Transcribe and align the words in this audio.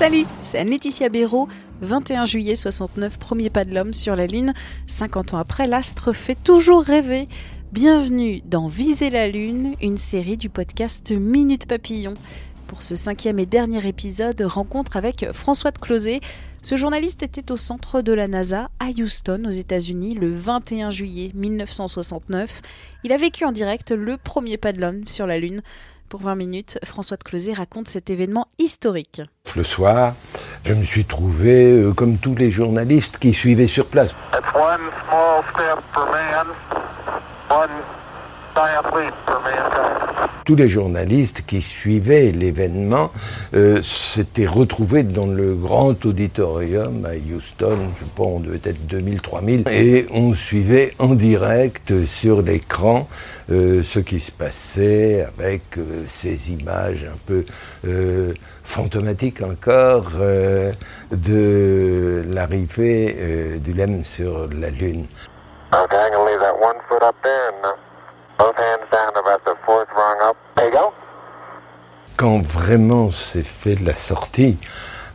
Salut, 0.00 0.24
c'est 0.40 0.56
Anne-Laetitia 0.56 1.10
Béraud. 1.10 1.46
21 1.82 2.24
juillet 2.24 2.54
69, 2.54 3.18
premier 3.18 3.50
pas 3.50 3.66
de 3.66 3.74
l'homme 3.74 3.92
sur 3.92 4.16
la 4.16 4.26
Lune. 4.26 4.54
50 4.86 5.34
ans 5.34 5.36
après, 5.36 5.66
l'astre 5.66 6.14
fait 6.14 6.42
toujours 6.42 6.82
rêver. 6.82 7.28
Bienvenue 7.70 8.40
dans 8.46 8.66
Viser 8.66 9.10
la 9.10 9.28
Lune, 9.28 9.74
une 9.82 9.98
série 9.98 10.38
du 10.38 10.48
podcast 10.48 11.12
Minute 11.12 11.66
Papillon. 11.66 12.14
Pour 12.66 12.82
ce 12.82 12.96
cinquième 12.96 13.38
et 13.38 13.44
dernier 13.44 13.86
épisode, 13.86 14.40
rencontre 14.40 14.96
avec 14.96 15.26
François 15.34 15.70
de 15.70 15.76
Closet. 15.76 16.20
Ce 16.62 16.76
journaliste 16.76 17.22
était 17.22 17.52
au 17.52 17.58
centre 17.58 18.00
de 18.00 18.14
la 18.14 18.26
NASA 18.26 18.70
à 18.78 18.86
Houston, 18.86 19.42
aux 19.46 19.50
États-Unis, 19.50 20.14
le 20.14 20.34
21 20.34 20.88
juillet 20.88 21.30
1969. 21.34 22.62
Il 23.04 23.12
a 23.12 23.18
vécu 23.18 23.44
en 23.44 23.52
direct 23.52 23.90
le 23.90 24.16
premier 24.16 24.56
pas 24.56 24.72
de 24.72 24.80
l'homme 24.80 25.06
sur 25.06 25.26
la 25.26 25.38
Lune. 25.38 25.60
Pour 26.10 26.22
20 26.22 26.34
minutes, 26.34 26.76
François 26.84 27.16
de 27.16 27.22
Closet 27.22 27.52
raconte 27.52 27.86
cet 27.86 28.10
événement 28.10 28.48
historique. 28.58 29.22
Le 29.54 29.62
soir, 29.62 30.14
je 30.64 30.74
me 30.74 30.82
suis 30.82 31.04
trouvé 31.04 31.70
euh, 31.70 31.92
comme 31.92 32.18
tous 32.18 32.34
les 32.34 32.50
journalistes 32.50 33.16
qui 33.18 33.32
suivaient 33.32 33.68
sur 33.68 33.86
place. 33.86 34.10
It's 34.34 34.42
one 34.52 34.80
small 35.06 35.44
step 35.54 35.78
for 35.92 36.10
man, 36.10 36.48
one 37.48 37.70
giant 38.56 38.82
leap 38.92 39.14
for 39.24 39.40
mankind. 39.40 39.89
Tous 40.50 40.56
les 40.56 40.66
journalistes 40.66 41.44
qui 41.46 41.62
suivaient 41.62 42.32
l'événement 42.32 43.12
euh, 43.54 43.80
s'étaient 43.82 44.48
retrouvés 44.48 45.04
dans 45.04 45.28
le 45.28 45.54
grand 45.54 46.04
auditorium 46.04 47.06
à 47.06 47.10
Houston, 47.14 47.78
je 47.96 48.04
sais 48.04 48.10
pas, 48.16 48.24
on 48.24 48.40
devait 48.40 48.58
être 48.68 48.84
2000, 48.88 49.20
3000, 49.20 49.68
et 49.68 50.06
on 50.10 50.34
suivait 50.34 50.92
en 50.98 51.14
direct 51.14 52.04
sur 52.04 52.42
l'écran 52.42 53.08
euh, 53.52 53.84
ce 53.84 54.00
qui 54.00 54.18
se 54.18 54.32
passait 54.32 55.24
avec 55.38 55.62
euh, 55.78 56.02
ces 56.08 56.50
images 56.50 57.06
un 57.08 57.18
peu 57.26 57.44
euh, 57.86 58.34
fantomatiques 58.64 59.42
encore 59.42 60.10
euh, 60.18 60.72
de 61.12 62.24
l'arrivée 62.26 63.16
euh, 63.20 63.58
du 63.58 63.72
LEM 63.72 64.04
sur 64.04 64.48
la 64.48 64.70
Lune. 64.70 65.06
Okay, 65.72 65.96
I'm 65.96 66.10
gonna 66.10 66.28
leave 66.28 66.40
that 66.40 66.58
one 66.60 66.74
foot 66.88 67.04
up 67.04 67.14
there 67.22 67.50
and 67.50 67.76
both 68.36 68.56
hands 68.56 68.90
down 68.90 69.12
about 69.16 69.44
the 69.44 69.54
fourth 69.64 69.88
rung 69.94 70.18
up. 70.22 70.36
Quand 72.20 72.42
vraiment 72.42 73.10
s'est 73.10 73.42
fait 73.42 73.80
la 73.80 73.94
sortie, 73.94 74.58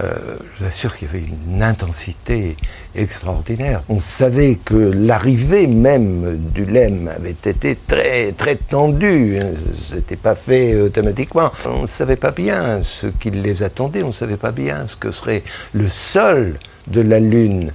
euh, 0.00 0.16
je 0.56 0.58
vous 0.58 0.68
assure 0.68 0.96
qu'il 0.96 1.06
y 1.06 1.10
avait 1.10 1.22
une 1.22 1.62
intensité 1.62 2.56
extraordinaire. 2.96 3.82
On 3.88 4.00
savait 4.00 4.56
que 4.56 4.74
l'arrivée 4.74 5.68
même 5.68 6.38
du 6.52 6.64
LEM 6.64 7.06
avait 7.06 7.30
été 7.30 7.76
très, 7.76 8.32
très 8.32 8.56
tendue. 8.56 9.38
C'était 9.80 10.16
pas 10.16 10.34
fait 10.34 10.74
automatiquement. 10.74 11.52
On 11.66 11.82
ne 11.82 11.86
savait 11.86 12.16
pas 12.16 12.32
bien 12.32 12.82
ce 12.82 13.06
qui 13.06 13.30
les 13.30 13.62
attendait. 13.62 14.02
On 14.02 14.08
ne 14.08 14.12
savait 14.12 14.36
pas 14.36 14.50
bien 14.50 14.88
ce 14.88 14.96
que 14.96 15.12
serait 15.12 15.44
le 15.74 15.88
sol 15.88 16.58
de 16.88 17.00
la 17.00 17.20
Lune. 17.20 17.72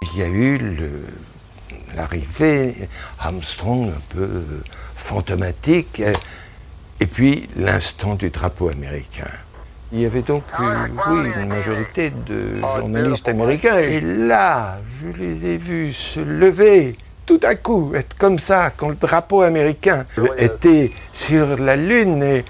Il 0.00 0.18
y 0.18 0.22
a 0.22 0.28
eu 0.28 0.58
l'arrivée 1.94 2.88
Armstrong 3.18 3.90
un 3.90 4.14
peu 4.16 4.28
fantomatique, 4.96 6.00
euh, 6.00 6.12
et 6.12 6.45
puis 7.16 7.48
l'instant 7.56 8.14
du 8.14 8.28
drapeau 8.28 8.68
américain. 8.68 9.30
Il 9.90 10.02
y 10.02 10.04
avait 10.04 10.20
donc, 10.20 10.42
oui, 10.58 11.30
une 11.40 11.48
majorité 11.48 12.10
de 12.10 12.60
journalistes 12.60 13.26
américains, 13.26 13.78
et 13.78 14.02
là, 14.02 14.76
je 15.00 15.22
les 15.22 15.46
ai 15.46 15.56
vus 15.56 15.94
se 15.94 16.20
lever 16.20 16.98
tout 17.24 17.40
à 17.42 17.54
coup, 17.54 17.94
être 17.94 18.18
comme 18.18 18.38
ça, 18.38 18.68
quand 18.76 18.90
le 18.90 18.96
drapeau 18.96 19.40
américain 19.40 20.04
était 20.36 20.92
sur 21.14 21.56
la 21.56 21.76
Lune, 21.76 22.22
et 22.22 22.44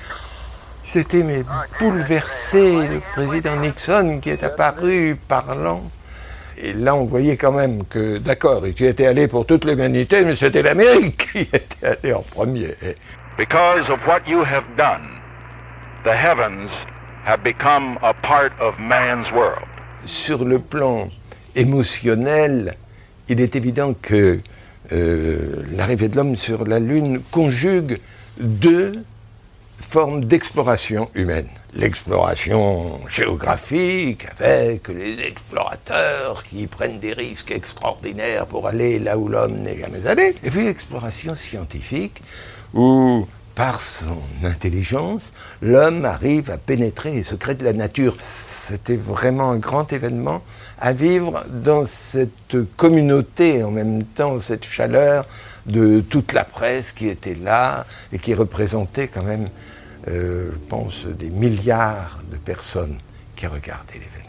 c'était 0.84 1.22
mais 1.22 1.44
bouleversé, 1.78 2.88
le 2.88 3.00
président 3.12 3.54
Nixon 3.60 4.18
qui 4.20 4.30
est 4.30 4.42
apparu 4.42 5.16
parlant. 5.28 5.82
Et 6.58 6.72
là, 6.72 6.94
on 6.94 7.04
voyait 7.04 7.36
quand 7.36 7.52
même 7.52 7.84
que, 7.84 8.18
d'accord, 8.18 8.62
tu 8.74 8.86
étais 8.86 9.06
allé 9.06 9.28
pour 9.28 9.44
toute 9.44 9.64
l'humanité, 9.64 10.22
mais 10.24 10.36
c'était 10.36 10.62
l'Amérique 10.62 11.28
qui 11.32 11.40
était 11.40 11.86
allé 11.86 12.12
en 12.14 12.22
premier. 12.22 12.74
Because 13.36 13.90
of 13.90 13.98
what 14.06 14.20
you 14.26 14.42
have 14.42 14.64
done, 14.76 15.20
the 16.04 16.14
heavens 16.14 16.70
have 17.26 17.42
become 17.42 17.98
a 18.02 18.14
part 18.14 18.52
of 18.60 18.78
man's 18.78 19.30
world. 19.32 19.66
Sur 20.06 20.44
le 20.44 20.58
plan 20.58 21.08
émotionnel, 21.54 22.76
il 23.28 23.40
est 23.40 23.56
évident 23.56 23.94
que 24.00 24.40
euh, 24.92 25.64
l'arrivée 25.72 26.08
de 26.08 26.16
l'homme 26.16 26.36
sur 26.36 26.64
la 26.64 26.78
Lune 26.78 27.20
conjugue 27.30 27.98
deux 28.38 29.02
formes 29.78 30.24
d'exploration 30.24 31.10
humaine. 31.14 31.48
L'exploration 31.74 33.00
géographique 33.08 34.26
avec 34.40 34.88
les 34.88 35.20
explorateurs 35.20 36.44
qui 36.48 36.66
prennent 36.66 36.98
des 36.98 37.12
risques 37.12 37.50
extraordinaires 37.50 38.46
pour 38.46 38.66
aller 38.66 38.98
là 38.98 39.18
où 39.18 39.28
l'homme 39.28 39.58
n'est 39.58 39.78
jamais 39.78 40.06
allé. 40.06 40.34
Et 40.42 40.50
puis 40.50 40.64
l'exploration 40.64 41.34
scientifique 41.34 42.22
où 42.74 43.26
par 43.56 43.80
son 43.80 44.18
intelligence, 44.44 45.32
l'homme 45.62 46.04
arrive 46.04 46.50
à 46.50 46.58
pénétrer 46.58 47.12
les 47.12 47.22
secrets 47.22 47.54
de 47.54 47.64
la 47.64 47.72
nature. 47.72 48.14
C'était 48.20 48.96
vraiment 48.96 49.50
un 49.50 49.56
grand 49.56 49.90
événement 49.94 50.42
à 50.78 50.92
vivre 50.92 51.42
dans 51.48 51.86
cette 51.86 52.56
communauté, 52.76 53.64
en 53.64 53.70
même 53.70 54.04
temps 54.04 54.40
cette 54.40 54.66
chaleur 54.66 55.24
de 55.66 56.00
toute 56.00 56.32
la 56.32 56.44
presse 56.44 56.92
qui 56.92 57.08
était 57.08 57.34
là 57.34 57.86
et 58.12 58.18
qui 58.18 58.34
représentait 58.34 59.08
quand 59.08 59.22
même, 59.22 59.48
euh, 60.08 60.50
je 60.52 60.68
pense, 60.68 61.04
des 61.04 61.30
milliards 61.30 62.20
de 62.30 62.36
personnes 62.36 62.98
qui 63.34 63.46
regardaient 63.46 63.94
l'événement. 63.94 64.26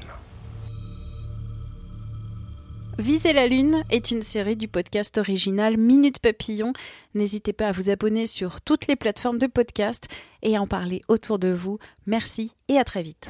Viser 2.99 3.31
la 3.31 3.45
Lune 3.45 3.83
est 3.91 4.09
une 4.09 4.23
série 4.23 4.55
du 4.55 4.67
podcast 4.67 5.19
original 5.19 5.77
Minute 5.77 6.17
Papillon. 6.17 6.73
N'hésitez 7.13 7.53
pas 7.53 7.67
à 7.67 7.71
vous 7.71 7.91
abonner 7.91 8.25
sur 8.25 8.59
toutes 8.59 8.87
les 8.87 8.95
plateformes 8.95 9.37
de 9.37 9.45
podcast 9.45 10.07
et 10.41 10.55
à 10.55 10.61
en 10.61 10.67
parler 10.67 11.01
autour 11.07 11.37
de 11.37 11.49
vous. 11.49 11.77
Merci 12.07 12.53
et 12.69 12.79
à 12.79 12.83
très 12.83 13.03
vite. 13.03 13.29